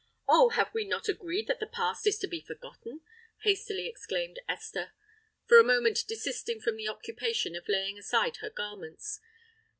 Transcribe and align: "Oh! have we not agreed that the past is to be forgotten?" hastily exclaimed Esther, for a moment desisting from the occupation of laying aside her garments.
"Oh! 0.27 0.49
have 0.49 0.73
we 0.73 0.83
not 0.83 1.07
agreed 1.07 1.45
that 1.45 1.59
the 1.59 1.67
past 1.67 2.07
is 2.07 2.17
to 2.17 2.27
be 2.27 2.41
forgotten?" 2.41 3.01
hastily 3.43 3.85
exclaimed 3.85 4.39
Esther, 4.49 4.93
for 5.45 5.59
a 5.59 5.63
moment 5.63 6.05
desisting 6.07 6.59
from 6.59 6.75
the 6.75 6.87
occupation 6.87 7.55
of 7.55 7.69
laying 7.69 7.99
aside 7.99 8.37
her 8.37 8.49
garments. 8.49 9.19